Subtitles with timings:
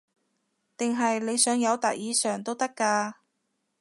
[0.75, 3.13] 定係你想友達以上都得㗎